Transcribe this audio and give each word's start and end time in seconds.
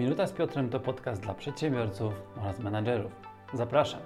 Minuta 0.00 0.26
z 0.26 0.32
Piotrem 0.32 0.68
to 0.70 0.80
podcast 0.80 1.22
dla 1.22 1.34
przedsiębiorców 1.34 2.14
oraz 2.36 2.58
menadżerów. 2.58 3.12
Zapraszam. 3.52 4.00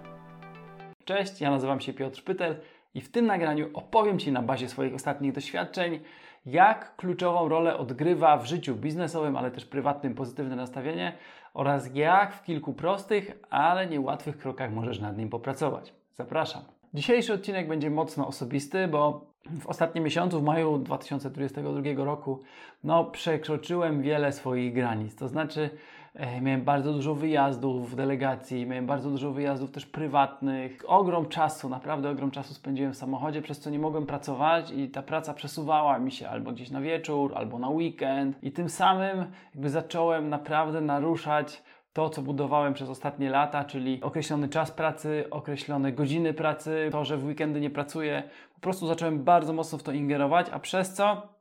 Cześć, 1.04 1.40
ja 1.40 1.50
nazywam 1.50 1.80
się 1.80 1.92
Piotr 1.92 2.24
Pytel 2.24 2.60
i 2.94 3.00
w 3.00 3.10
tym 3.10 3.26
nagraniu 3.26 3.70
opowiem 3.74 4.18
Ci 4.18 4.32
na 4.32 4.42
bazie 4.42 4.68
swoich 4.68 4.94
ostatnich 4.94 5.32
doświadczeń, 5.32 6.00
jak 6.46 6.96
kluczową 6.96 7.48
rolę 7.48 7.76
odgrywa 7.76 8.36
w 8.36 8.46
życiu 8.46 8.74
biznesowym, 8.74 9.36
ale 9.36 9.50
też 9.50 9.64
prywatnym 9.64 10.14
pozytywne 10.14 10.56
nastawienie 10.56 11.12
oraz 11.54 11.94
jak 11.94 12.34
w 12.34 12.42
kilku 12.42 12.72
prostych, 12.72 13.38
ale 13.50 13.86
niełatwych 13.86 14.38
krokach 14.38 14.72
możesz 14.72 15.00
nad 15.00 15.18
nim 15.18 15.30
popracować. 15.30 15.94
Zapraszam. 16.12 16.62
Dzisiejszy 16.94 17.32
odcinek 17.32 17.68
będzie 17.68 17.90
mocno 17.90 18.26
osobisty, 18.26 18.88
bo 18.88 19.33
w 19.60 19.66
ostatnim 19.66 20.04
miesiącu, 20.04 20.40
w 20.40 20.42
maju 20.42 20.78
2022 20.78 22.04
roku, 22.04 22.42
no, 22.84 23.04
przekroczyłem 23.04 24.02
wiele 24.02 24.32
swoich 24.32 24.74
granic. 24.74 25.16
To 25.16 25.28
znaczy, 25.28 25.70
e, 26.14 26.40
miałem 26.40 26.62
bardzo 26.62 26.92
dużo 26.92 27.14
wyjazdów 27.14 27.90
w 27.90 27.94
delegacji, 27.96 28.66
miałem 28.66 28.86
bardzo 28.86 29.10
dużo 29.10 29.32
wyjazdów 29.32 29.70
też 29.70 29.86
prywatnych. 29.86 30.84
Ogrom 30.86 31.28
czasu, 31.28 31.68
naprawdę 31.68 32.10
ogrom 32.10 32.30
czasu 32.30 32.54
spędziłem 32.54 32.92
w 32.92 32.96
samochodzie, 32.96 33.42
przez 33.42 33.60
co 33.60 33.70
nie 33.70 33.78
mogłem 33.78 34.06
pracować 34.06 34.70
i 34.70 34.88
ta 34.88 35.02
praca 35.02 35.34
przesuwała 35.34 35.98
mi 35.98 36.12
się 36.12 36.28
albo 36.28 36.52
gdzieś 36.52 36.70
na 36.70 36.80
wieczór, 36.80 37.32
albo 37.36 37.58
na 37.58 37.68
weekend. 37.68 38.44
I 38.44 38.52
tym 38.52 38.68
samym 38.68 39.26
jakby 39.54 39.70
zacząłem 39.70 40.28
naprawdę 40.28 40.80
naruszać 40.80 41.62
to, 41.94 42.10
co 42.10 42.22
budowałem 42.22 42.74
przez 42.74 42.88
ostatnie 42.88 43.30
lata, 43.30 43.64
czyli 43.64 44.02
określony 44.02 44.48
czas 44.48 44.70
pracy, 44.70 45.24
określone 45.30 45.92
godziny 45.92 46.34
pracy, 46.34 46.88
to, 46.92 47.04
że 47.04 47.16
w 47.16 47.24
weekendy 47.24 47.60
nie 47.60 47.70
pracuję. 47.70 48.22
Po 48.54 48.60
prostu 48.60 48.86
zacząłem 48.86 49.24
bardzo 49.24 49.52
mocno 49.52 49.78
w 49.78 49.82
to 49.82 49.92
ingerować, 49.92 50.46
a 50.52 50.58
przez 50.58 50.94
co 50.94 51.34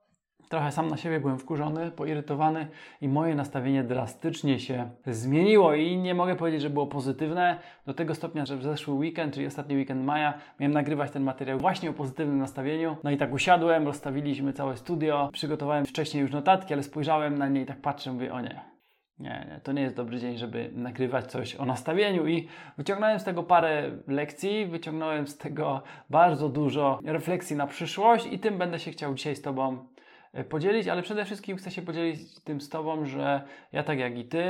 trochę 0.49 0.71
sam 0.71 0.88
na 0.88 0.97
siebie 0.97 1.20
byłem 1.20 1.39
wkurzony, 1.39 1.91
poirytowany 1.91 2.67
i 3.02 3.08
moje 3.08 3.35
nastawienie 3.35 3.84
drastycznie 3.84 4.59
się 4.59 4.89
zmieniło 5.05 5.73
i 5.73 5.97
nie 5.97 6.16
mogę 6.16 6.35
powiedzieć, 6.35 6.61
że 6.61 6.70
było 6.70 6.88
pozytywne 6.88 7.59
do 7.85 7.94
tego 7.94 8.16
stopnia, 8.16 8.45
że 8.45 8.58
w 8.58 8.63
zeszły 8.63 8.94
weekend, 8.94 9.33
czyli 9.33 9.47
ostatni 9.47 9.75
weekend 9.75 10.06
maja, 10.06 10.33
miałem 10.59 10.73
nagrywać 10.73 11.11
ten 11.11 11.23
materiał 11.23 11.59
właśnie 11.59 11.89
o 11.89 11.94
pozytywnym 11.94 12.38
nastawieniu. 12.38 12.97
No 13.03 13.11
i 13.11 13.17
tak 13.17 13.33
usiadłem, 13.33 13.85
rozstawiliśmy 13.85 14.53
całe 14.53 14.78
studio, 14.78 15.30
przygotowałem 15.33 15.85
wcześniej 15.85 16.22
już 16.22 16.31
notatki, 16.31 16.73
ale 16.73 16.83
spojrzałem 16.83 17.38
na 17.38 17.47
nie 17.47 17.61
i 17.61 17.66
tak 17.66 17.81
patrzę, 17.81 18.13
mówię, 18.13 18.33
o 18.33 18.41
nie, 18.41 18.72
nie, 19.19 19.47
nie, 19.50 19.59
to 19.64 19.72
nie 19.72 19.81
jest 19.81 19.95
dobry 19.95 20.19
dzień, 20.19 20.38
żeby 20.38 20.69
nagrywać 20.73 21.31
coś 21.31 21.56
o 21.56 21.66
nastawieniu 21.66 22.28
i 22.28 22.47
wyciągnąłem 22.78 23.19
z 23.19 23.23
tego 23.23 23.44
parę 23.44 23.92
lekcji, 24.08 24.66
wyciągnąłem 24.66 25.28
z 25.28 25.38
tego 25.38 25.81
bardzo 26.09 26.50
dużo 26.50 27.00
refleksji 27.06 27.56
na 27.56 27.67
przyszłość 27.67 28.25
i 28.31 28.39
tym 28.39 28.58
będę 28.58 28.80
się 28.80 28.91
chciał 28.91 29.14
dzisiaj 29.14 29.36
z 29.36 29.41
Tobą 29.41 29.86
e, 30.34 30.44
podzielić, 30.44 30.88
ale 30.88 31.02
przede 31.02 31.25
wszystkim 31.25 31.58
chcę 31.58 31.72
się 31.72 31.81
podzielić 31.81 32.39
tym 32.44 32.61
z 32.61 32.69
Tobą, 32.69 33.06
że 33.06 33.41
ja 33.72 33.84
tak 33.84 34.00
jak 34.00 34.17
i 34.17 34.25
Ty, 34.25 34.41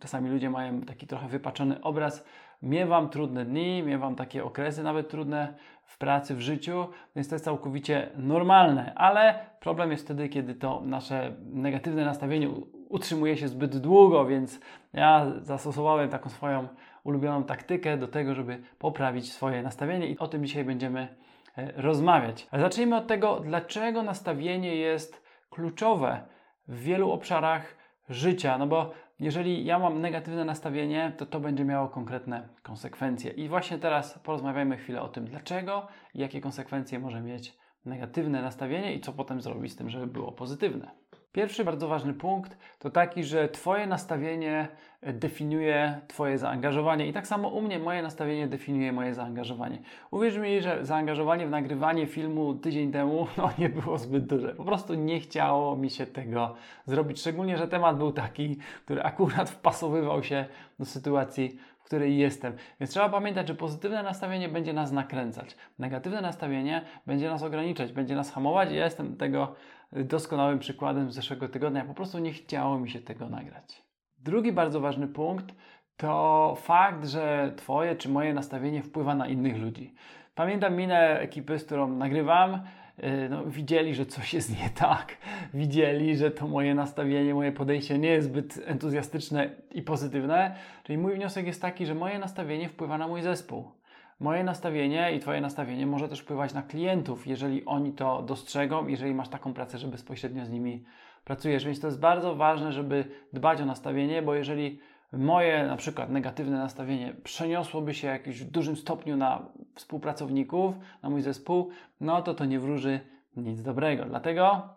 czasami 0.00 0.30
ludzie 0.30 0.50
mają 0.50 0.80
taki 0.80 1.06
trochę 1.06 1.28
wypaczony 1.28 1.82
obraz, 1.82 2.24
miewam 2.62 3.08
trudne 3.08 3.44
dni, 3.44 3.82
miewam 3.82 4.14
takie 4.14 4.44
okresy 4.44 4.82
nawet 4.82 5.08
trudne 5.08 5.54
w 5.84 5.98
pracy, 5.98 6.34
w 6.34 6.40
życiu, 6.40 6.86
więc 7.16 7.28
to 7.28 7.34
jest 7.34 7.44
całkowicie 7.44 8.10
normalne, 8.16 8.94
ale 8.94 9.38
problem 9.60 9.90
jest 9.90 10.04
wtedy, 10.04 10.28
kiedy 10.28 10.54
to 10.54 10.82
nasze 10.84 11.36
negatywne 11.44 12.04
nastawienie 12.04 12.48
utrzymuje 12.88 13.36
się 13.36 13.48
zbyt 13.48 13.76
długo, 13.76 14.26
więc 14.26 14.60
ja 14.92 15.32
zastosowałem 15.40 16.10
taką 16.10 16.30
swoją 16.30 16.68
ulubioną 17.04 17.44
taktykę 17.44 17.96
do 17.96 18.08
tego, 18.08 18.34
żeby 18.34 18.62
poprawić 18.78 19.32
swoje 19.32 19.62
nastawienie 19.62 20.06
i 20.06 20.18
o 20.18 20.28
tym 20.28 20.46
dzisiaj 20.46 20.64
będziemy 20.64 21.16
e, 21.56 21.72
rozmawiać. 21.82 22.48
Ale 22.50 22.62
zacznijmy 22.62 22.96
od 22.96 23.06
tego, 23.06 23.40
dlaczego 23.40 24.02
nastawienie 24.02 24.76
jest 24.76 25.26
kluczowe 25.50 26.20
w 26.68 26.82
wielu 26.82 27.10
obszarach 27.10 27.76
życia, 28.08 28.58
no 28.58 28.66
bo 28.66 28.92
jeżeli 29.20 29.64
ja 29.64 29.78
mam 29.78 30.00
negatywne 30.00 30.44
nastawienie, 30.44 31.12
to 31.16 31.26
to 31.26 31.40
będzie 31.40 31.64
miało 31.64 31.88
konkretne 31.88 32.48
konsekwencje. 32.62 33.30
I 33.30 33.48
właśnie 33.48 33.78
teraz 33.78 34.18
porozmawiajmy 34.18 34.76
chwilę 34.76 35.02
o 35.02 35.08
tym, 35.08 35.24
dlaczego 35.24 35.88
i 36.14 36.20
jakie 36.20 36.40
konsekwencje 36.40 36.98
może 36.98 37.20
mieć 37.20 37.58
negatywne 37.84 38.42
nastawienie 38.42 38.94
i 38.94 39.00
co 39.00 39.12
potem 39.12 39.40
zrobić 39.40 39.72
z 39.72 39.76
tym, 39.76 39.90
żeby 39.90 40.06
było 40.06 40.32
pozytywne. 40.32 40.90
Pierwszy 41.36 41.64
bardzo 41.64 41.88
ważny 41.88 42.14
punkt 42.14 42.58
to 42.78 42.90
taki, 42.90 43.24
że 43.24 43.48
Twoje 43.48 43.86
nastawienie 43.86 44.68
e, 45.00 45.12
definiuje 45.12 46.00
Twoje 46.08 46.38
zaangażowanie 46.38 47.06
i 47.06 47.12
tak 47.12 47.26
samo 47.26 47.48
u 47.48 47.62
mnie 47.62 47.78
moje 47.78 48.02
nastawienie 48.02 48.48
definiuje 48.48 48.92
moje 48.92 49.14
zaangażowanie. 49.14 49.78
Uwierz 50.10 50.38
mi, 50.38 50.60
że 50.60 50.84
zaangażowanie 50.84 51.46
w 51.46 51.50
nagrywanie 51.50 52.06
filmu 52.06 52.54
tydzień 52.54 52.92
temu 52.92 53.26
no, 53.38 53.50
nie 53.58 53.68
było 53.68 53.98
zbyt 53.98 54.26
duże. 54.26 54.54
Po 54.54 54.64
prostu 54.64 54.94
nie 54.94 55.20
chciało 55.20 55.76
mi 55.76 55.90
się 55.90 56.06
tego 56.06 56.54
zrobić, 56.84 57.20
szczególnie, 57.20 57.58
że 57.58 57.68
temat 57.68 57.96
był 57.98 58.12
taki, 58.12 58.56
który 58.84 59.02
akurat 59.02 59.50
wpasowywał 59.50 60.22
się 60.22 60.44
do 60.78 60.84
sytuacji, 60.84 61.58
w 61.78 61.84
której 61.84 62.18
jestem. 62.18 62.52
Więc 62.80 62.90
trzeba 62.90 63.08
pamiętać, 63.08 63.48
że 63.48 63.54
pozytywne 63.54 64.02
nastawienie 64.02 64.48
będzie 64.48 64.72
nas 64.72 64.92
nakręcać. 64.92 65.56
Negatywne 65.78 66.20
nastawienie 66.20 66.82
będzie 67.06 67.30
nas 67.30 67.42
ograniczać, 67.42 67.92
będzie 67.92 68.14
nas 68.14 68.32
hamować 68.32 68.72
ja 68.72 68.84
jestem 68.84 69.16
tego 69.16 69.54
doskonałym 69.92 70.58
przykładem 70.58 71.10
z 71.10 71.14
zeszłego 71.14 71.48
tygodnia. 71.48 71.84
Po 71.84 71.94
prostu 71.94 72.18
nie 72.18 72.32
chciało 72.32 72.78
mi 72.78 72.90
się 72.90 73.00
tego 73.00 73.28
nagrać. 73.28 73.82
Drugi 74.18 74.52
bardzo 74.52 74.80
ważny 74.80 75.08
punkt 75.08 75.54
to 75.96 76.54
fakt, 76.60 77.06
że 77.06 77.52
Twoje 77.56 77.96
czy 77.96 78.08
moje 78.08 78.34
nastawienie 78.34 78.82
wpływa 78.82 79.14
na 79.14 79.26
innych 79.26 79.56
ludzi. 79.56 79.94
Pamiętam 80.34 80.76
minę 80.76 81.20
ekipy, 81.20 81.58
z 81.58 81.64
którą 81.64 81.88
nagrywam. 81.88 82.54
Y, 82.54 83.28
no, 83.30 83.44
widzieli, 83.46 83.94
że 83.94 84.06
coś 84.06 84.34
jest 84.34 84.60
nie 84.62 84.70
tak. 84.70 85.16
Widzieli, 85.54 86.16
że 86.16 86.30
to 86.30 86.46
moje 86.46 86.74
nastawienie, 86.74 87.34
moje 87.34 87.52
podejście 87.52 87.98
nie 87.98 88.08
jest 88.08 88.28
zbyt 88.28 88.60
entuzjastyczne 88.64 89.50
i 89.72 89.82
pozytywne. 89.82 90.54
Czyli 90.82 90.98
mój 90.98 91.14
wniosek 91.14 91.46
jest 91.46 91.62
taki, 91.62 91.86
że 91.86 91.94
moje 91.94 92.18
nastawienie 92.18 92.68
wpływa 92.68 92.98
na 92.98 93.08
mój 93.08 93.22
zespół. 93.22 93.75
Moje 94.20 94.44
nastawienie 94.44 95.12
i 95.12 95.20
Twoje 95.20 95.40
nastawienie 95.40 95.86
może 95.86 96.08
też 96.08 96.20
wpływać 96.20 96.54
na 96.54 96.62
klientów, 96.62 97.26
jeżeli 97.26 97.64
oni 97.64 97.92
to 97.92 98.22
dostrzegą, 98.22 98.86
jeżeli 98.86 99.14
masz 99.14 99.28
taką 99.28 99.54
pracę, 99.54 99.78
że 99.78 99.88
bezpośrednio 99.88 100.46
z 100.46 100.50
nimi 100.50 100.84
pracujesz. 101.24 101.64
Więc 101.64 101.80
to 101.80 101.86
jest 101.86 102.00
bardzo 102.00 102.34
ważne, 102.34 102.72
żeby 102.72 103.04
dbać 103.32 103.60
o 103.60 103.66
nastawienie, 103.66 104.22
bo 104.22 104.34
jeżeli 104.34 104.80
moje 105.12 105.66
na 105.66 105.76
przykład 105.76 106.10
negatywne 106.10 106.58
nastawienie 106.58 107.14
przeniosłoby 107.24 107.94
się 107.94 108.18
w 108.26 108.44
dużym 108.44 108.76
stopniu 108.76 109.16
na 109.16 109.48
współpracowników, 109.74 110.74
na 111.02 111.10
mój 111.10 111.22
zespół, 111.22 111.70
no 112.00 112.22
to 112.22 112.34
to 112.34 112.44
nie 112.44 112.60
wróży 112.60 113.00
nic 113.36 113.62
dobrego. 113.62 114.04
Dlatego 114.04 114.68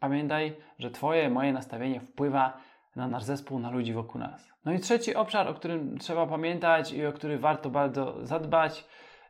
pamiętaj, 0.00 0.56
że 0.78 0.90
Twoje, 0.90 1.30
moje 1.30 1.52
nastawienie 1.52 2.00
wpływa 2.00 2.56
na 2.96 3.08
nasz 3.08 3.24
zespół, 3.24 3.58
na 3.58 3.70
ludzi 3.70 3.92
wokół 3.92 4.20
nas. 4.20 4.55
No 4.66 4.72
i 4.72 4.78
trzeci 4.78 5.14
obszar, 5.14 5.48
o 5.48 5.54
którym 5.54 5.98
trzeba 5.98 6.26
pamiętać 6.26 6.92
i 6.92 7.06
o 7.06 7.12
który 7.12 7.38
warto 7.38 7.70
bardzo 7.70 8.26
zadbać 8.26 8.84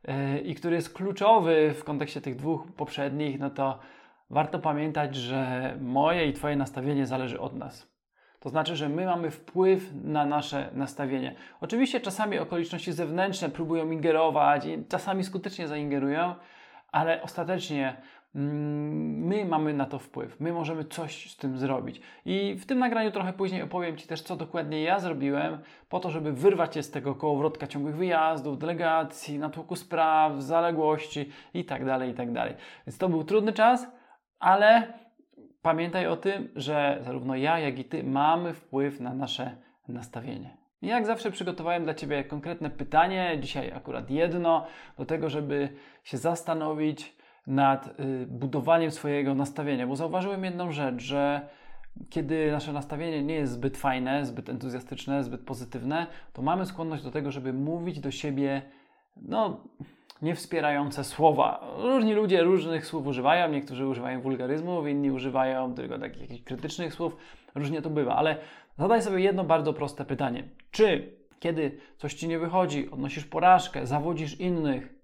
yy, 0.08 0.40
i 0.40 0.54
który 0.54 0.76
jest 0.76 0.94
kluczowy 0.94 1.74
w 1.74 1.84
kontekście 1.84 2.20
tych 2.20 2.36
dwóch 2.36 2.72
poprzednich, 2.76 3.38
no 3.38 3.50
to 3.50 3.78
warto 4.30 4.58
pamiętać, 4.58 5.14
że 5.14 5.74
moje 5.80 6.26
i 6.26 6.32
Twoje 6.32 6.56
nastawienie 6.56 7.06
zależy 7.06 7.40
od 7.40 7.56
nas. 7.56 7.96
To 8.40 8.48
znaczy, 8.48 8.76
że 8.76 8.88
my 8.88 9.04
mamy 9.04 9.30
wpływ 9.30 9.90
na 10.04 10.26
nasze 10.26 10.70
nastawienie. 10.72 11.34
Oczywiście 11.60 12.00
czasami 12.00 12.38
okoliczności 12.38 12.92
zewnętrzne 12.92 13.48
próbują 13.48 13.90
ingerować 13.90 14.66
i 14.66 14.84
czasami 14.88 15.24
skutecznie 15.24 15.68
zaingerują, 15.68 16.34
ale 16.92 17.22
ostatecznie 17.22 17.96
my 18.36 19.44
mamy 19.44 19.74
na 19.74 19.86
to 19.86 19.98
wpływ, 19.98 20.40
my 20.40 20.52
możemy 20.52 20.84
coś 20.84 21.30
z 21.30 21.36
tym 21.36 21.58
zrobić. 21.58 22.00
I 22.24 22.54
w 22.60 22.66
tym 22.66 22.78
nagraniu 22.78 23.10
trochę 23.10 23.32
później 23.32 23.62
opowiem 23.62 23.96
Ci 23.96 24.06
też, 24.06 24.22
co 24.22 24.36
dokładnie 24.36 24.82
ja 24.82 24.98
zrobiłem, 25.00 25.58
po 25.88 26.00
to, 26.00 26.10
żeby 26.10 26.32
wyrwać 26.32 26.74
się 26.74 26.82
z 26.82 26.90
tego 26.90 27.14
kołowrotka 27.14 27.66
ciągłych 27.66 27.96
wyjazdów, 27.96 28.58
delegacji, 28.58 29.38
natłoku 29.38 29.76
spraw, 29.76 30.42
zaległości 30.42 31.30
itd., 31.54 31.86
tak 31.86 32.08
itd. 32.08 32.34
Tak 32.34 32.56
Więc 32.86 32.98
to 32.98 33.08
był 33.08 33.24
trudny 33.24 33.52
czas, 33.52 33.86
ale 34.38 34.92
pamiętaj 35.62 36.06
o 36.06 36.16
tym, 36.16 36.48
że 36.56 36.98
zarówno 37.00 37.36
ja, 37.36 37.58
jak 37.58 37.78
i 37.78 37.84
Ty 37.84 38.04
mamy 38.04 38.54
wpływ 38.54 39.00
na 39.00 39.14
nasze 39.14 39.56
nastawienie. 39.88 40.56
Jak 40.82 41.06
zawsze 41.06 41.30
przygotowałem 41.30 41.84
dla 41.84 41.94
Ciebie 41.94 42.24
konkretne 42.24 42.70
pytanie, 42.70 43.38
dzisiaj 43.40 43.72
akurat 43.72 44.10
jedno, 44.10 44.66
do 44.98 45.04
tego, 45.04 45.30
żeby 45.30 45.68
się 46.04 46.18
zastanowić, 46.18 47.16
nad 47.46 48.00
y, 48.00 48.26
budowaniem 48.26 48.90
swojego 48.90 49.34
nastawienia, 49.34 49.86
bo 49.86 49.96
zauważyłem 49.96 50.44
jedną 50.44 50.72
rzecz, 50.72 51.02
że 51.02 51.48
kiedy 52.10 52.52
nasze 52.52 52.72
nastawienie 52.72 53.22
nie 53.22 53.34
jest 53.34 53.52
zbyt 53.52 53.76
fajne, 53.76 54.26
zbyt 54.26 54.48
entuzjastyczne, 54.48 55.24
zbyt 55.24 55.40
pozytywne, 55.40 56.06
to 56.32 56.42
mamy 56.42 56.66
skłonność 56.66 57.02
do 57.02 57.10
tego, 57.10 57.30
żeby 57.30 57.52
mówić 57.52 58.00
do 58.00 58.10
siebie, 58.10 58.62
no, 59.16 59.60
niewspierające 60.22 61.04
słowa. 61.04 61.74
Różni 61.78 62.14
ludzie 62.14 62.42
różnych 62.42 62.86
słów 62.86 63.06
używają, 63.06 63.48
niektórzy 63.48 63.86
używają 63.86 64.20
wulgaryzmów, 64.20 64.86
inni 64.86 65.10
używają 65.10 65.74
tylko 65.74 65.98
takich 65.98 66.44
krytycznych 66.44 66.94
słów, 66.94 67.16
różnie 67.54 67.82
to 67.82 67.90
bywa, 67.90 68.16
ale 68.16 68.36
zadaj 68.78 69.02
sobie 69.02 69.20
jedno 69.20 69.44
bardzo 69.44 69.72
proste 69.72 70.04
pytanie. 70.04 70.48
Czy 70.70 71.16
kiedy 71.40 71.78
coś 71.96 72.14
ci 72.14 72.28
nie 72.28 72.38
wychodzi, 72.38 72.90
odnosisz 72.90 73.24
porażkę, 73.24 73.86
zawodzisz 73.86 74.40
innych, 74.40 74.94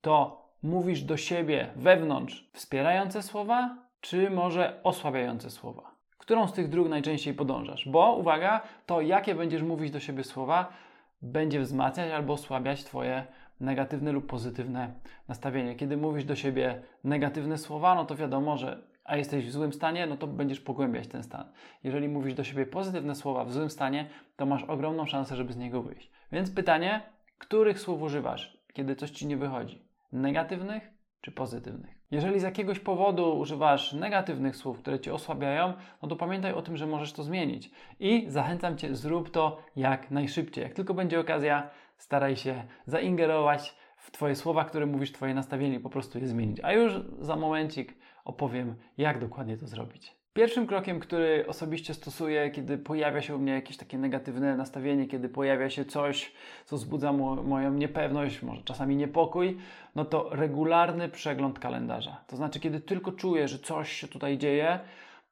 to 0.00 0.43
mówisz 0.64 1.02
do 1.02 1.16
siebie 1.16 1.70
wewnątrz 1.76 2.50
wspierające 2.52 3.22
słowa, 3.22 3.76
czy 4.00 4.30
może 4.30 4.80
osłabiające 4.82 5.50
słowa? 5.50 5.94
którą 6.24 6.48
z 6.48 6.52
tych 6.52 6.68
dróg 6.68 6.88
najczęściej 6.88 7.34
podążasz. 7.34 7.88
Bo 7.88 8.16
uwaga, 8.16 8.62
to 8.86 9.00
jakie 9.00 9.34
będziesz 9.34 9.62
mówić 9.62 9.90
do 9.90 10.00
siebie 10.00 10.24
słowa, 10.24 10.72
będzie 11.22 11.60
wzmacniać 11.60 12.12
albo 12.12 12.32
osłabiać 12.32 12.84
Twoje 12.84 13.26
negatywne 13.60 14.12
lub 14.12 14.26
pozytywne 14.26 14.92
nastawienie. 15.28 15.74
Kiedy 15.74 15.96
mówisz 15.96 16.24
do 16.24 16.36
siebie 16.36 16.82
negatywne 17.04 17.58
słowa, 17.58 17.94
no 17.94 18.04
to 18.04 18.16
wiadomo, 18.16 18.56
że 18.56 18.82
a 19.04 19.16
jesteś 19.16 19.46
w 19.46 19.50
złym 19.50 19.72
stanie, 19.72 20.06
no 20.06 20.16
to 20.16 20.26
będziesz 20.26 20.60
pogłębiać 20.60 21.08
ten 21.08 21.22
stan. 21.22 21.52
Jeżeli 21.82 22.08
mówisz 22.08 22.34
do 22.34 22.44
siebie 22.44 22.66
pozytywne 22.66 23.14
słowa 23.14 23.44
w 23.44 23.52
złym 23.52 23.70
stanie, 23.70 24.08
to 24.36 24.46
masz 24.46 24.62
ogromną 24.62 25.06
szansę, 25.06 25.36
żeby 25.36 25.52
z 25.52 25.56
niego 25.56 25.82
wyjść. 25.82 26.10
Więc 26.32 26.50
pytanie, 26.50 27.02
których 27.38 27.80
słów 27.80 28.02
używasz, 28.02 28.58
kiedy 28.72 28.96
coś 28.96 29.10
ci 29.10 29.26
nie 29.26 29.36
wychodzi? 29.36 29.93
Negatywnych 30.12 30.90
czy 31.20 31.32
pozytywnych? 31.32 31.94
Jeżeli 32.10 32.40
z 32.40 32.42
jakiegoś 32.42 32.78
powodu 32.78 33.38
używasz 33.38 33.92
negatywnych 33.92 34.56
słów, 34.56 34.78
które 34.78 35.00
cię 35.00 35.14
osłabiają, 35.14 35.72
no 36.02 36.08
to 36.08 36.16
pamiętaj 36.16 36.52
o 36.52 36.62
tym, 36.62 36.76
że 36.76 36.86
możesz 36.86 37.12
to 37.12 37.22
zmienić. 37.22 37.70
I 38.00 38.24
zachęcam 38.28 38.76
cię, 38.78 38.94
zrób 38.94 39.30
to 39.30 39.62
jak 39.76 40.10
najszybciej. 40.10 40.64
Jak 40.64 40.74
tylko 40.74 40.94
będzie 40.94 41.20
okazja, 41.20 41.70
staraj 41.98 42.36
się 42.36 42.64
zaingerować 42.86 43.76
w 43.96 44.10
Twoje 44.10 44.36
słowa, 44.36 44.64
które 44.64 44.86
mówisz, 44.86 45.12
Twoje 45.12 45.34
nastawienie, 45.34 45.80
po 45.80 45.90
prostu 45.90 46.18
je 46.18 46.28
zmienić. 46.28 46.60
A 46.62 46.72
już 46.72 46.92
za 47.18 47.36
momencik 47.36 47.98
opowiem, 48.24 48.76
jak 48.98 49.18
dokładnie 49.18 49.56
to 49.56 49.66
zrobić. 49.66 50.23
Pierwszym 50.34 50.66
krokiem, 50.66 51.00
który 51.00 51.44
osobiście 51.48 51.94
stosuję, 51.94 52.50
kiedy 52.50 52.78
pojawia 52.78 53.22
się 53.22 53.36
u 53.36 53.38
mnie 53.38 53.52
jakieś 53.52 53.76
takie 53.76 53.98
negatywne 53.98 54.56
nastawienie, 54.56 55.06
kiedy 55.06 55.28
pojawia 55.28 55.70
się 55.70 55.84
coś, 55.84 56.32
co 56.64 56.76
wzbudza 56.76 57.12
mo 57.12 57.34
moją 57.34 57.74
niepewność, 57.74 58.42
może 58.42 58.62
czasami 58.62 58.96
niepokój, 58.96 59.58
no 59.94 60.04
to 60.04 60.28
regularny 60.30 61.08
przegląd 61.08 61.58
kalendarza. 61.58 62.20
To 62.26 62.36
znaczy, 62.36 62.60
kiedy 62.60 62.80
tylko 62.80 63.12
czuję, 63.12 63.48
że 63.48 63.58
coś 63.58 63.92
się 63.92 64.08
tutaj 64.08 64.38
dzieje, 64.38 64.80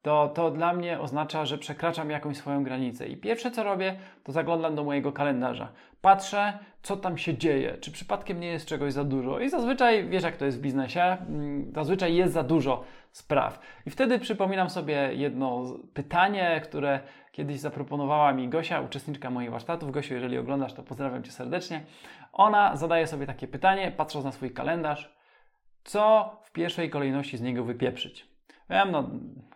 to, 0.02 0.28
to 0.28 0.50
dla 0.50 0.72
mnie 0.72 1.00
oznacza, 1.00 1.44
że 1.44 1.58
przekraczam 1.58 2.10
jakąś 2.10 2.36
swoją 2.36 2.64
granicę. 2.64 3.06
I 3.06 3.16
pierwsze 3.16 3.50
co 3.50 3.62
robię, 3.62 3.96
to 4.24 4.32
zaglądam 4.32 4.74
do 4.74 4.84
mojego 4.84 5.12
kalendarza. 5.12 5.68
Patrzę, 6.00 6.58
co 6.82 6.96
tam 6.96 7.18
się 7.18 7.38
dzieje, 7.38 7.78
czy 7.80 7.92
przypadkiem 7.92 8.40
nie 8.40 8.46
jest 8.46 8.66
czegoś 8.66 8.92
za 8.92 9.04
dużo. 9.04 9.40
I 9.40 9.50
zazwyczaj, 9.50 10.08
wiesz 10.08 10.22
jak 10.22 10.36
to 10.36 10.44
jest 10.44 10.58
w 10.58 10.60
biznesie, 10.60 11.02
mm, 11.02 11.72
zazwyczaj 11.74 12.14
jest 12.14 12.32
za 12.32 12.42
dużo 12.42 12.84
spraw. 13.12 13.60
I 13.86 13.90
wtedy 13.90 14.18
przypominam 14.18 14.70
sobie 14.70 15.10
jedno 15.14 15.64
pytanie, 15.94 16.60
które 16.64 17.00
kiedyś 17.32 17.60
zaproponowała 17.60 18.32
mi 18.32 18.48
Gosia, 18.48 18.80
uczestniczka 18.80 19.30
moich 19.30 19.50
warsztatów. 19.50 19.90
Gosiu, 19.90 20.14
jeżeli 20.14 20.38
oglądasz, 20.38 20.72
to 20.72 20.82
pozdrawiam 20.82 21.22
Cię 21.22 21.30
serdecznie. 21.30 21.84
Ona 22.32 22.76
zadaje 22.76 23.06
sobie 23.06 23.26
takie 23.26 23.48
pytanie, 23.48 23.92
patrząc 23.96 24.24
na 24.24 24.32
swój 24.32 24.50
kalendarz, 24.50 25.14
co 25.84 26.30
w 26.44 26.52
pierwszej 26.52 26.90
kolejności 26.90 27.36
z 27.36 27.42
niego 27.42 27.64
wypieprzyć. 27.64 28.26
Wiem, 28.70 28.90
no, 28.90 29.10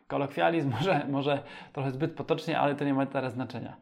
kolokwializm 0.06 0.70
może, 0.70 1.06
może 1.08 1.42
trochę 1.72 1.90
zbyt 1.90 2.14
potocznie, 2.14 2.60
ale 2.60 2.74
to 2.74 2.84
nie 2.84 2.94
ma 2.94 3.06
teraz 3.06 3.32
znaczenia. 3.32 3.76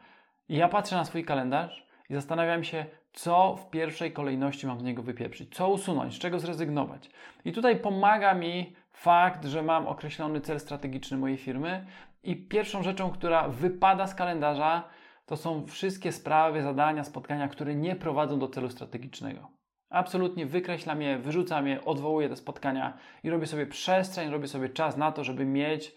I 0.48 0.56
ja 0.56 0.68
patrzę 0.68 0.96
na 0.96 1.04
swój 1.04 1.24
kalendarz 1.24 1.86
i 2.10 2.14
zastanawiam 2.14 2.64
się, 2.64 2.86
co 3.12 3.56
w 3.56 3.70
pierwszej 3.70 4.12
kolejności 4.12 4.66
mam 4.66 4.80
z 4.80 4.82
niego 4.82 5.02
wypieprzyć, 5.02 5.54
co 5.54 5.68
usunąć, 5.68 6.14
z 6.14 6.18
czego 6.18 6.38
zrezygnować. 6.38 7.10
I 7.44 7.52
tutaj 7.52 7.76
pomaga 7.76 8.34
mi 8.34 8.76
fakt, 8.92 9.44
że 9.44 9.62
mam 9.62 9.86
określony 9.86 10.40
cel 10.40 10.60
strategiczny 10.60 11.18
mojej 11.18 11.36
firmy 11.36 11.86
i 12.22 12.36
pierwszą 12.36 12.82
rzeczą, 12.82 13.10
która 13.10 13.48
wypada 13.48 14.06
z 14.06 14.14
kalendarza, 14.14 14.84
to 15.26 15.36
są 15.36 15.66
wszystkie 15.66 16.12
sprawy, 16.12 16.62
zadania, 16.62 17.04
spotkania, 17.04 17.48
które 17.48 17.74
nie 17.74 17.96
prowadzą 17.96 18.38
do 18.38 18.48
celu 18.48 18.70
strategicznego. 18.70 19.48
Absolutnie 19.90 20.46
wykreślam 20.46 21.02
je, 21.02 21.18
wyrzucam 21.18 21.66
je, 21.66 21.84
odwołuję 21.84 22.28
te 22.28 22.36
spotkania 22.36 22.98
i 23.22 23.30
robię 23.30 23.46
sobie 23.46 23.66
przestrzeń, 23.66 24.30
robię 24.30 24.48
sobie 24.48 24.68
czas 24.68 24.96
na 24.96 25.12
to, 25.12 25.24
żeby 25.24 25.44
mieć 25.44 25.94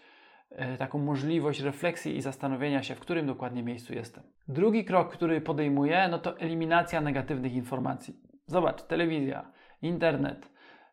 taką 0.78 0.98
możliwość 0.98 1.60
refleksji 1.60 2.16
i 2.16 2.22
zastanowienia 2.22 2.82
się, 2.82 2.94
w 2.94 3.00
którym 3.00 3.26
dokładnie 3.26 3.62
miejscu 3.62 3.94
jestem. 3.94 4.22
Drugi 4.48 4.84
krok, 4.84 5.12
który 5.12 5.40
podejmuję, 5.40 6.08
no 6.10 6.18
to 6.18 6.38
eliminacja 6.38 7.00
negatywnych 7.00 7.54
informacji. 7.54 8.16
Zobacz, 8.46 8.82
telewizja, 8.82 9.50
internet, 9.82 10.50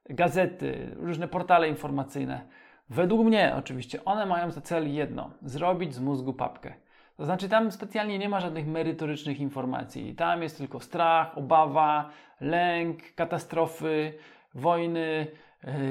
gazety, 0.10 0.96
różne 0.96 1.28
portale 1.28 1.70
informacyjne. 1.70 2.42
Według 2.90 3.28
mnie 3.28 3.54
oczywiście 3.58 4.06
one 4.06 4.26
mają 4.26 4.52
za 4.52 4.62
cel 4.62 4.94
jedno: 4.94 5.32
zrobić 5.42 5.94
z 5.94 6.00
mózgu 6.00 6.34
papkę. 6.34 6.74
To 7.18 7.26
znaczy, 7.26 7.50
tam 7.50 7.72
specjalnie 7.72 8.20
nie 8.20 8.30
ma 8.30 8.40
żadnych 8.40 8.68
merytorycznych 8.68 9.40
informacji. 9.40 10.16
Tam 10.16 10.44
jest 10.44 10.58
tylko 10.58 10.80
strach, 10.80 11.38
obawa, 11.38 12.10
lęk, 12.42 13.00
katastrofy, 13.16 14.14
wojny, 14.56 15.28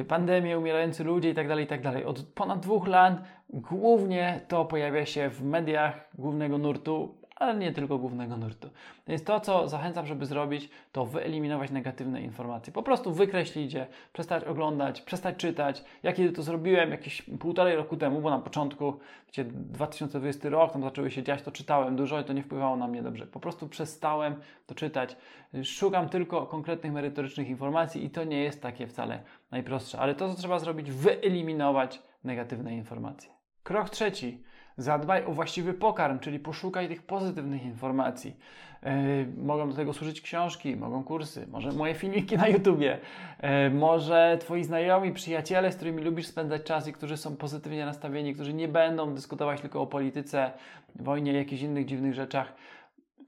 pandemie, 0.09 0.59
umierający 0.59 1.05
ludzie 1.05 1.29
itd., 1.29 1.49
tak 1.49 1.59
itd. 1.61 1.93
Tak 1.93 2.07
Od 2.07 2.23
ponad 2.23 2.61
dwóch 2.61 2.87
lat 2.87 3.23
głównie 3.51 4.41
to 4.49 4.65
pojawia 4.65 5.07
się 5.07 5.31
w 5.31 5.43
mediach 5.43 6.09
głównego 6.15 6.59
nurtu 6.59 7.15
ale 7.45 7.59
nie 7.59 7.73
tylko 7.73 7.99
głównego 7.99 8.37
nurtu. 8.37 8.71
Więc 9.09 9.25
to, 9.25 9.41
co 9.41 9.69
zachęcam, 9.69 10.07
żeby 10.07 10.27
zrobić, 10.27 10.69
to 10.93 11.07
wyeliminować 11.07 11.71
negatywne 11.71 12.23
informacje. 12.23 12.73
Po 12.73 12.83
prostu 12.83 13.13
wykreślić 13.13 13.75
je, 13.75 13.87
przestać 14.13 14.45
oglądać, 14.45 15.01
przestać 15.01 15.37
czytać. 15.37 15.85
Ja 16.03 16.13
kiedy 16.13 16.33
to 16.33 16.43
zrobiłem 16.43 16.91
jakieś 16.91 17.23
półtorej 17.23 17.77
roku 17.77 17.97
temu, 17.97 18.21
bo 18.21 18.31
na 18.31 18.39
początku, 18.39 18.99
wiecie, 19.27 19.45
2020 19.45 20.49
rok, 20.49 20.73
tam 20.73 20.83
zaczęły 20.83 21.11
się 21.11 21.23
dziać, 21.23 21.43
to 21.43 21.53
czytałem 21.53 21.97
dużo 21.97 22.21
i 22.21 22.25
to 22.25 22.33
nie 22.33 22.43
wpływało 22.43 22.77
na 22.77 22.89
mnie 22.89 23.03
dobrze. 23.03 23.27
Po 23.27 23.41
prostu 23.41 23.69
przestałem 23.69 24.35
to 24.67 24.75
czytać. 24.75 25.17
Szukam 25.63 26.09
tylko 26.09 26.47
konkretnych, 26.47 26.93
merytorycznych 26.93 27.49
informacji 27.49 28.05
i 28.05 28.11
to 28.11 28.25
nie 28.25 28.43
jest 28.43 28.63
takie 28.63 28.87
wcale 28.87 29.23
najprostsze. 29.51 29.99
Ale 29.99 30.15
to, 30.15 30.35
co 30.35 30.41
trzeba 30.41 30.59
zrobić, 30.59 30.91
wyeliminować 30.91 32.03
negatywne 32.25 32.75
informacje. 32.75 33.34
Krok 33.65 33.91
trzeci 33.91 34.45
Zadbaj 34.77 35.25
o 35.25 35.33
właściwy 35.33 35.75
pokarm, 35.75 36.19
czyli 36.19 36.39
poszukaj 36.39 36.89
tych 36.89 37.03
pozytywnych 37.03 37.65
informacji. 37.65 38.37
Yy, 38.83 38.91
mogą 39.37 39.71
do 39.71 39.77
tego 39.77 39.93
służyć 39.93 40.21
książki, 40.21 40.77
mogą 40.77 41.05
kursy, 41.05 41.47
może 41.47 41.73
moje 41.73 41.95
filmiki 41.95 42.37
na 42.37 42.49
YouTubie, 42.49 42.99
yy, 43.43 43.71
może 43.71 44.39
Twoi 44.41 44.65
znajomi, 44.65 45.13
przyjaciele, 45.13 45.73
z 45.73 45.77
którymi 45.77 46.03
lubisz 46.03 46.27
spędzać 46.27 46.63
czas 46.63 46.89
i 46.89 46.93
którzy 46.93 47.17
są 47.17 47.37
pozytywnie 47.37 47.87
nastawieni, 47.87 48.35
którzy 48.35 48.55
nie 48.55 48.69
będą 48.69 49.15
dyskutować 49.15 49.61
tylko 49.61 49.83
o 49.83 49.87
polityce, 49.87 50.51
wojnie, 50.95 51.33
jakichś 51.33 51.63
innych 51.63 51.87
dziwnych 51.87 52.15
rzeczach. 52.15 52.55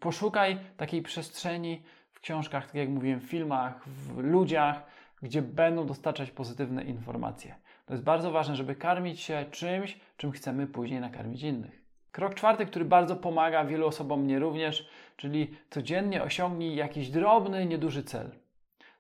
Poszukaj 0.01 0.59
takiej 0.77 1.03
przestrzeni 1.03 1.83
w 2.13 2.21
książkach, 2.21 2.67
tak 2.67 2.75
jak 2.75 2.89
mówiłem, 2.89 3.21
w 3.21 3.25
filmach, 3.25 3.89
w 3.89 4.19
ludziach, 4.19 4.83
gdzie 5.23 5.43
będą 5.43 5.87
dostarczać 5.87 6.31
pozytywne 6.31 6.85
informacje. 6.85 7.55
To 7.87 7.95
jest 7.95 8.05
bardzo 8.05 8.31
ważne, 8.31 8.57
żeby 8.57 8.75
karmić 8.75 9.21
się 9.21 9.45
czymś, 9.51 9.99
czym 10.17 10.33
chcemy 10.33 10.67
później 10.67 11.01
nakarmić 11.01 11.43
innych. 11.43 11.83
Krok 12.13 12.35
czwarty, 12.35 12.67
który 12.67 12.85
bardzo 12.85 13.17
pomaga 13.17 13.65
wielu 13.65 13.87
osobom, 13.87 14.21
mnie 14.21 14.39
również, 14.39 14.89
czyli 15.17 15.55
codziennie 15.71 16.23
osiągnij 16.23 16.77
jakiś 16.77 17.11
drobny, 17.11 17.67
nieduży 17.67 18.03
cel. 18.03 18.31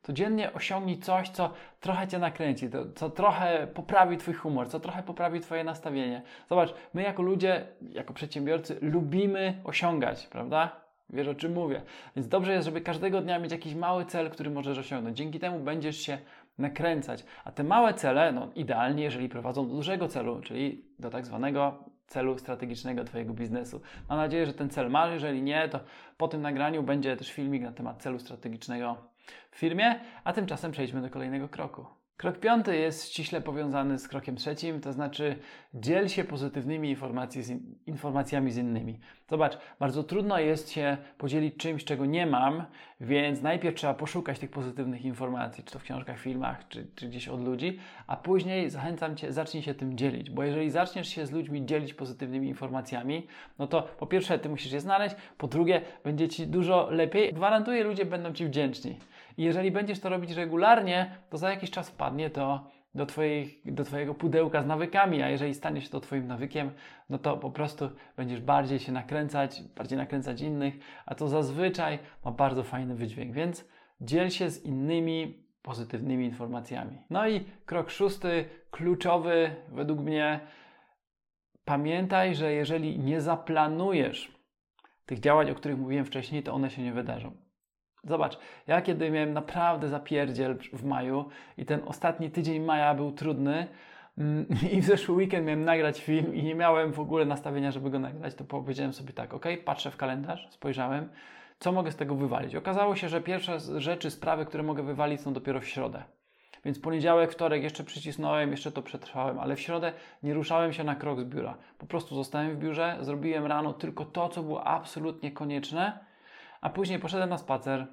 Codziennie 0.03 0.53
osiągnij 0.53 0.99
coś, 0.99 1.29
co 1.29 1.53
trochę 1.81 2.09
cię 2.09 2.19
nakręci, 2.19 2.69
co 2.95 3.11
trochę 3.11 3.67
poprawi 3.75 4.17
twój 4.17 4.35
humor, 4.35 4.69
co 4.69 4.81
trochę 4.81 5.03
poprawi 5.03 5.41
twoje 5.41 5.65
nastawienie. 5.65 6.23
Zobacz, 6.49 6.75
my 6.95 7.03
jako 7.03 7.23
ludzie, 7.23 7.67
jako 7.93 8.15
przedsiębiorcy 8.15 8.79
lubimy 8.83 9.61
osiągać, 9.65 10.27
prawda? 10.27 10.81
Wiesz 11.11 11.29
o 11.29 11.35
czym 11.35 11.53
mówię. 11.53 11.83
Więc 12.17 12.29
dobrze 12.29 12.53
jest, 12.53 12.65
żeby 12.65 12.81
każdego 12.81 13.21
dnia 13.21 13.39
mieć 13.39 13.53
jakiś 13.53 13.75
mały 13.75 14.05
cel, 14.05 14.31
który 14.31 14.51
możesz 14.51 14.79
osiągnąć. 14.79 15.17
Dzięki 15.17 15.39
temu 15.39 15.59
będziesz 15.59 15.97
się 15.97 16.19
nakręcać. 16.59 17.25
A 17.45 17.53
te 17.53 17.65
małe 17.65 17.95
cele, 17.95 18.33
no 18.33 18.49
idealnie, 18.55 19.05
jeżeli 19.05 19.29
prowadzą 19.29 19.69
do 19.69 19.75
dużego 19.75 20.09
celu, 20.09 20.41
czyli 20.41 20.85
do 20.99 21.11
tak 21.11 21.27
zwanego 21.27 21.85
celu 22.07 22.39
strategicznego 22.39 23.05
Twojego 23.05 23.35
biznesu. 23.35 23.81
Mam 24.09 24.19
nadzieję, 24.19 24.47
że 24.47 24.55
ten 24.55 24.71
cel 24.71 24.91
masz. 24.91 25.13
Jeżeli 25.13 25.43
nie, 25.43 25.69
to 25.69 25.81
po 26.17 26.29
tym 26.29 26.43
nagraniu 26.43 26.83
będzie 26.83 27.17
też 27.17 27.33
filmik 27.33 27.63
na 27.63 27.73
temat 27.73 28.03
celu 28.03 28.19
strategicznego 28.19 28.97
w 29.51 29.57
firmie, 29.57 30.01
a 30.25 30.33
tymczasem 30.33 30.73
przejdźmy 30.73 31.03
do 31.03 31.11
kolejnego 31.11 31.49
kroku. 31.49 31.96
Krok 32.17 32.39
piąty 32.39 32.77
jest 32.77 33.09
ściśle 33.09 33.41
powiązany 33.41 33.99
z 33.99 34.09
krokiem 34.09 34.37
trzecim, 34.37 34.81
to 34.81 34.93
znaczy 34.93 35.37
dziel 35.75 36.09
się 36.09 36.25
pozytywnymi 36.25 36.97
z 37.31 37.51
in, 37.51 37.75
informacjami 37.87 38.53
z 38.53 38.57
innymi. 38.57 38.99
Zobacz, 39.31 39.59
bardzo 39.79 40.05
trudno 40.05 40.39
jest 40.39 40.71
się 40.71 40.97
podzielić 41.19 41.57
czymś, 41.57 41.85
czego 41.85 42.07
nie 42.07 42.27
mam, 42.27 42.65
więc 43.01 43.43
najpierw 43.43 43.77
trzeba 43.77 43.95
poszukać 43.95 44.39
tych 44.39 44.51
pozytywnych 44.51 45.05
informacji, 45.05 45.65
czy 45.65 45.73
to 45.73 45.79
w 45.79 45.83
książkach, 45.83 46.19
filmach, 46.19 46.69
czy, 46.69 46.87
czy 46.95 47.09
gdzieś 47.09 47.29
od 47.29 47.45
ludzi, 47.45 47.79
a 48.07 48.17
później 48.17 48.71
zachęcam 48.71 49.17
Cię, 49.17 49.33
zacznij 49.33 49.63
się 49.63 49.75
tym 49.75 49.97
dzielić, 49.97 50.31
bo 50.31 50.43
jeżeli 50.43 50.71
zaczniesz 50.71 51.09
się 51.09 51.27
z 51.27 51.31
ludźmi 51.31 51.67
dzielić 51.67 51.95
pozytywnymi 51.95 52.49
informacjami, 52.49 53.27
no 53.59 53.67
to 53.67 53.83
po 53.83 54.07
pierwsze 54.07 54.39
Ty 54.39 54.49
musisz 54.49 54.73
je 54.73 54.81
znaleźć, 54.81 55.17
po 55.39 55.49
drugie 55.49 55.81
będzie 56.05 56.29
Ci 56.29 56.47
dużo 56.47 56.91
lepiej, 56.91 57.33
gwarantuję, 57.33 57.85
ludzie 57.85 58.05
będą 58.05 58.33
Ci 58.33 58.47
wdzięczni. 58.47 58.97
I 59.37 59.43
jeżeli 59.43 59.71
będziesz 59.71 60.01
to 60.01 60.09
robić 60.09 60.31
regularnie, 60.31 61.17
to 61.31 61.39
za 61.39 61.51
jakiś 61.51 61.71
czas 61.71 61.91
wpadnie 61.91 62.31
to 62.31 62.71
do, 62.97 63.07
twojej, 63.07 63.61
do 63.65 63.85
Twojego 63.85 64.15
pudełka 64.15 64.63
z 64.63 64.67
nawykami, 64.67 65.23
a 65.23 65.29
jeżeli 65.29 65.55
stanie 65.55 65.81
się 65.81 65.89
to 65.89 66.01
Twoim 66.01 66.27
nawykiem, 66.27 66.71
no 67.11 67.19
to 67.19 67.37
po 67.37 67.51
prostu 67.51 67.91
będziesz 68.17 68.41
bardziej 68.41 68.79
się 68.79 68.93
nakręcać, 68.93 69.63
bardziej 69.77 69.99
nakręcać 69.99 70.41
innych, 70.41 70.75
a 71.07 71.15
to 71.15 71.29
zazwyczaj 71.29 71.99
ma 72.25 72.31
bardzo 72.31 72.63
fajny 72.63 72.95
wydźwięk, 72.95 73.33
więc 73.33 73.69
dziel 74.01 74.31
się 74.31 74.51
z 74.51 74.65
innymi 74.65 75.47
pozytywnymi 75.63 76.25
informacjami. 76.25 76.99
No 77.11 77.29
i 77.29 77.45
krok 77.67 77.91
szósty, 77.91 78.45
kluczowy 78.71 79.57
według 79.69 80.01
mnie, 80.01 80.41
pamiętaj, 81.65 82.35
że 82.35 82.53
jeżeli 82.53 82.99
nie 82.99 83.21
zaplanujesz 83.21 84.33
tych 85.07 85.21
działań, 85.21 85.51
o 85.51 85.55
których 85.55 85.79
mówiłem 85.79 86.05
wcześniej, 86.05 86.43
to 86.43 86.55
one 86.55 86.71
się 86.71 86.83
nie 86.83 86.93
wydarzą. 86.93 87.46
Zobacz, 88.05 88.39
ja 88.67 88.83
kiedy 88.83 89.11
miałem 89.11 89.33
naprawdę 89.33 89.89
zapierdziel 89.89 90.59
w 90.73 90.85
maju 90.85 91.25
i 91.59 91.65
ten 91.65 91.81
ostatni 91.87 92.31
tydzień 92.31 92.63
maja 92.63 92.95
był 92.95 93.13
trudny 93.13 93.67
mm, 94.19 94.47
i 94.73 94.81
w 94.81 94.85
zeszły 94.85 95.15
weekend 95.15 95.47
miałem 95.47 95.65
nagrać 95.65 96.01
film 96.01 96.35
i 96.35 96.43
nie 96.43 96.55
miałem 96.55 96.93
w 96.93 97.01
ogóle 97.01 97.25
nastawienia, 97.25 97.71
żeby 97.71 97.91
go 97.91 97.99
nagrać, 97.99 98.35
to 98.35 98.45
powiedziałem 98.45 98.93
sobie 98.93 99.13
tak, 99.13 99.35
ok, 99.35 99.47
patrzę 99.65 99.91
w 99.91 99.97
kalendarz, 99.97 100.49
spojrzałem, 100.51 101.09
co 101.59 101.73
mogę 101.73 101.93
z 101.93 101.97
tego 101.97 102.15
wywalić. 102.15 102.55
Okazało 102.55 102.97
się, 102.97 103.09
że 103.09 103.21
pierwsze 103.21 103.61
rzeczy, 103.81 104.11
sprawy, 104.11 104.47
które 104.47 104.63
mogę 104.63 104.83
wywalić 104.83 105.21
są 105.21 105.33
dopiero 105.33 105.61
w 105.61 105.67
środę. 105.67 106.03
Więc 106.65 106.79
poniedziałek, 106.79 107.33
wtorek 107.33 107.63
jeszcze 107.63 107.85
przycisnąłem, 107.85 108.51
jeszcze 108.51 108.73
to 108.73 108.83
przetrwałem, 108.83 109.39
ale 109.39 109.57
w 109.57 109.61
środę 109.61 109.93
nie 110.23 110.35
ruszałem 110.35 110.73
się 110.73 110.85
na 110.85 110.95
krok 110.95 111.21
z 111.21 111.25
biura. 111.25 111.57
Po 111.79 111.87
prostu 111.87 112.15
zostałem 112.15 112.57
w 112.57 112.59
biurze, 112.59 112.97
zrobiłem 113.01 113.47
rano 113.47 113.73
tylko 113.73 114.05
to, 114.05 114.29
co 114.29 114.43
było 114.43 114.67
absolutnie 114.67 115.33
konieczne, 115.33 115.99
a 116.67 116.71
później 116.71 116.99
poszedłem 116.99 117.31
na 117.31 117.39
spacer, 117.39 117.87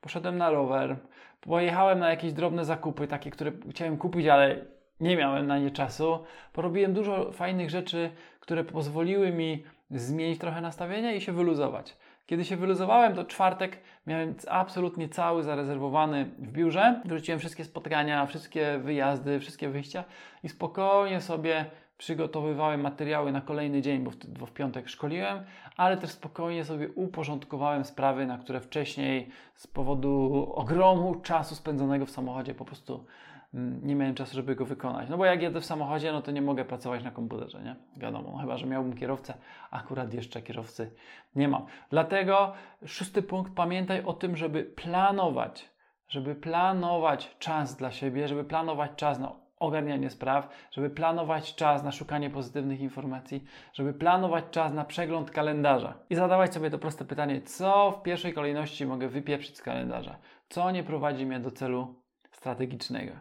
poszedłem 0.00 0.38
na 0.38 0.50
rower, 0.50 0.96
pojechałem 1.40 1.98
na 1.98 2.10
jakieś 2.10 2.32
drobne 2.32 2.64
zakupy, 2.64 3.06
takie, 3.08 3.30
które 3.30 3.52
chciałem 3.70 3.96
kupić, 3.96 4.26
ale 4.26 4.56
nie 5.00 5.16
miałem 5.16 5.46
na 5.46 5.58
nie 5.58 5.70
czasu. 5.70 6.24
Porobiłem 6.52 6.94
dużo 6.94 7.32
fajnych 7.32 7.70
rzeczy, 7.70 8.10
które 8.40 8.64
pozwoliły 8.64 9.32
mi 9.32 9.64
zmienić 9.90 10.40
trochę 10.40 10.60
nastawienia 10.60 11.12
i 11.12 11.20
się 11.20 11.32
wyluzować. 11.32 11.96
Kiedy 12.26 12.44
się 12.44 12.56
wyluzowałem, 12.56 13.14
to 13.14 13.24
czwartek 13.24 13.78
miałem 14.06 14.34
absolutnie 14.48 15.08
cały 15.08 15.42
zarezerwowany 15.42 16.24
w 16.24 16.52
biurze. 16.52 17.02
Wrzuciłem 17.04 17.40
wszystkie 17.40 17.64
spotkania, 17.64 18.26
wszystkie 18.26 18.78
wyjazdy, 18.78 19.40
wszystkie 19.40 19.68
wyjścia 19.68 20.04
i 20.42 20.48
spokojnie 20.48 21.20
sobie 21.20 21.64
przygotowywałem 21.98 22.80
materiały 22.80 23.32
na 23.32 23.40
kolejny 23.40 23.82
dzień, 23.82 24.04
bo 24.04 24.10
w, 24.10 24.16
bo 24.16 24.46
w 24.46 24.52
piątek 24.52 24.88
szkoliłem, 24.88 25.44
ale 25.76 25.96
też 25.96 26.10
spokojnie 26.10 26.64
sobie 26.64 26.88
uporządkowałem 26.88 27.84
sprawy, 27.84 28.26
na 28.26 28.38
które 28.38 28.60
wcześniej 28.60 29.28
z 29.54 29.66
powodu 29.66 30.52
ogromu 30.54 31.14
czasu 31.14 31.54
spędzonego 31.54 32.06
w 32.06 32.10
samochodzie 32.10 32.54
po 32.54 32.64
prostu 32.64 33.04
mm, 33.54 33.80
nie 33.86 33.94
miałem 33.94 34.14
czasu, 34.14 34.34
żeby 34.34 34.56
go 34.56 34.64
wykonać. 34.64 35.08
No 35.08 35.18
bo 35.18 35.24
jak 35.24 35.42
jedę 35.42 35.60
w 35.60 35.64
samochodzie, 35.64 36.12
no 36.12 36.22
to 36.22 36.30
nie 36.30 36.42
mogę 36.42 36.64
pracować 36.64 37.04
na 37.04 37.10
komputerze, 37.10 37.62
nie? 37.62 37.76
Wiadomo, 37.96 38.30
no 38.32 38.38
chyba, 38.38 38.56
że 38.56 38.66
miałbym 38.66 38.96
kierowcę, 38.96 39.34
akurat 39.70 40.14
jeszcze 40.14 40.42
kierowcy 40.42 40.90
nie 41.34 41.48
mam. 41.48 41.66
Dlatego 41.90 42.52
szósty 42.86 43.22
punkt, 43.22 43.54
pamiętaj 43.54 44.04
o 44.04 44.12
tym, 44.12 44.36
żeby 44.36 44.64
planować, 44.64 45.70
żeby 46.08 46.34
planować 46.34 47.36
czas 47.38 47.76
dla 47.76 47.90
siebie, 47.90 48.28
żeby 48.28 48.44
planować 48.44 48.90
czas 48.96 49.18
na 49.18 49.45
ogarnianie 49.58 50.10
spraw, 50.10 50.48
żeby 50.70 50.90
planować 50.90 51.54
czas 51.54 51.82
na 51.82 51.92
szukanie 51.92 52.30
pozytywnych 52.30 52.80
informacji, 52.80 53.44
żeby 53.72 53.94
planować 53.94 54.44
czas 54.50 54.72
na 54.72 54.84
przegląd 54.84 55.30
kalendarza 55.30 55.94
i 56.10 56.14
zadawać 56.14 56.54
sobie 56.54 56.70
to 56.70 56.78
proste 56.78 57.04
pytanie, 57.04 57.42
co 57.42 57.90
w 57.90 58.02
pierwszej 58.02 58.32
kolejności 58.32 58.86
mogę 58.86 59.08
wypieprzyć 59.08 59.56
z 59.56 59.62
kalendarza, 59.62 60.18
co 60.48 60.70
nie 60.70 60.82
prowadzi 60.82 61.26
mnie 61.26 61.40
do 61.40 61.50
celu 61.50 61.94
strategicznego. 62.30 63.12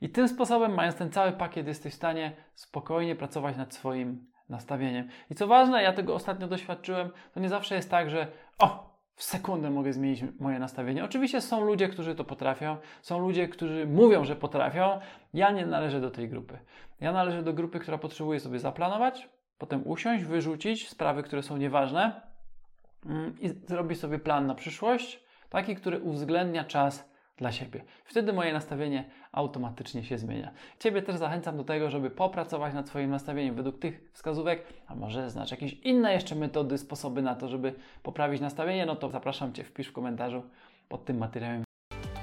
I 0.00 0.08
tym 0.08 0.28
sposobem, 0.28 0.74
mając 0.74 0.96
ten 0.96 1.10
cały 1.10 1.32
pakiet, 1.32 1.66
jesteś 1.66 1.92
w 1.92 1.96
stanie 1.96 2.32
spokojnie 2.54 3.16
pracować 3.16 3.56
nad 3.56 3.74
swoim 3.74 4.30
nastawieniem. 4.48 5.08
I 5.30 5.34
co 5.34 5.46
ważne, 5.46 5.82
ja 5.82 5.92
tego 5.92 6.14
ostatnio 6.14 6.48
doświadczyłem, 6.48 7.10
to 7.34 7.40
nie 7.40 7.48
zawsze 7.48 7.74
jest 7.74 7.90
tak, 7.90 8.10
że 8.10 8.26
o, 8.58 8.89
w 9.20 9.22
sekundę 9.22 9.70
mogę 9.70 9.92
zmienić 9.92 10.24
moje 10.38 10.58
nastawienie. 10.58 11.04
Oczywiście 11.04 11.40
są 11.40 11.64
ludzie, 11.64 11.88
którzy 11.88 12.14
to 12.14 12.24
potrafią, 12.24 12.76
są 13.02 13.18
ludzie, 13.18 13.48
którzy 13.48 13.86
mówią, 13.86 14.24
że 14.24 14.36
potrafią. 14.36 15.00
Ja 15.34 15.50
nie 15.50 15.66
należę 15.66 16.00
do 16.00 16.10
tej 16.10 16.28
grupy. 16.28 16.58
Ja 17.00 17.12
należę 17.12 17.42
do 17.42 17.52
grupy, 17.52 17.78
która 17.78 17.98
potrzebuje 17.98 18.40
sobie 18.40 18.58
zaplanować, 18.58 19.28
potem 19.58 19.82
usiąść, 19.86 20.24
wyrzucić 20.24 20.88
sprawy, 20.88 21.22
które 21.22 21.42
są 21.42 21.56
nieważne 21.56 22.20
mm, 23.06 23.40
i 23.40 23.48
zrobić 23.48 24.00
sobie 24.00 24.18
plan 24.18 24.46
na 24.46 24.54
przyszłość, 24.54 25.24
taki, 25.50 25.76
który 25.76 26.00
uwzględnia 26.00 26.64
czas 26.64 27.10
dla 27.40 27.52
siebie. 27.52 27.84
Wtedy 28.04 28.32
moje 28.32 28.52
nastawienie 28.52 29.04
automatycznie 29.32 30.04
się 30.04 30.18
zmienia. 30.18 30.50
Ciebie 30.78 31.02
też 31.02 31.16
zachęcam 31.16 31.56
do 31.56 31.64
tego, 31.64 31.90
żeby 31.90 32.10
popracować 32.10 32.74
nad 32.74 32.86
Twoim 32.86 33.10
nastawieniem 33.10 33.54
według 33.54 33.78
tych 33.78 34.10
wskazówek, 34.12 34.62
a 34.86 34.94
może 34.94 35.30
znasz 35.30 35.50
jakieś 35.50 35.72
inne 35.72 36.12
jeszcze 36.12 36.34
metody, 36.34 36.78
sposoby 36.78 37.22
na 37.22 37.34
to, 37.34 37.48
żeby 37.48 37.74
poprawić 38.02 38.40
nastawienie, 38.40 38.86
no 38.86 38.96
to 38.96 39.08
zapraszam 39.08 39.52
Cię, 39.52 39.64
wpisz 39.64 39.88
w 39.88 39.92
komentarzu 39.92 40.42
pod 40.88 41.04
tym 41.04 41.18
materiałem. 41.18 41.64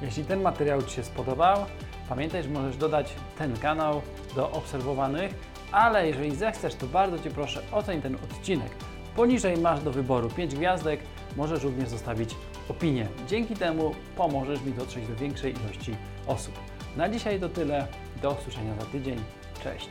Jeśli 0.02 0.24
ten 0.24 0.42
materiał 0.42 0.82
Ci 0.82 0.96
się 0.96 1.04
spodobał, 1.04 1.66
pamiętaj, 2.10 2.44
że 2.44 2.50
możesz 2.50 2.78
dodać 2.78 3.14
ten 3.38 3.58
kanał 3.58 4.02
do 4.36 4.52
obserwowanych, 4.52 5.34
ale 5.72 6.08
jeżeli 6.08 6.36
zechcesz, 6.36 6.76
to 6.76 6.88
bardzo 6.88 7.20
Cię 7.20 7.30
proszę, 7.30 7.62
oceń 7.72 8.02
ten 8.02 8.16
odcinek. 8.16 8.72
Poniżej 9.16 9.58
masz 9.58 9.84
do 9.84 9.92
wyboru 9.92 10.30
5 10.30 10.56
gwiazdek, 10.56 11.00
możesz 11.38 11.64
również 11.64 11.90
zostawić 11.90 12.36
opinię. 12.70 13.08
Dzięki 13.28 13.56
temu 13.56 13.96
pomożesz 14.16 14.62
mi 14.62 14.74
dotrzeć 14.74 15.08
do 15.08 15.16
większej 15.16 15.54
ilości 15.54 15.96
osób. 16.28 16.54
Na 16.98 17.10
dzisiaj 17.10 17.40
to 17.40 17.50
tyle. 17.50 17.88
Do 18.22 18.32
usłyszenia 18.32 18.76
za 18.80 18.86
tydzień. 18.86 19.20
Cześć. 19.64 19.90